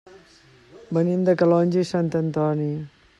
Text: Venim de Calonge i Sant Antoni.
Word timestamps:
Venim 0.99 1.27
de 1.27 1.37
Calonge 1.43 1.83
i 1.85 1.91
Sant 1.93 2.13
Antoni. 2.23 2.71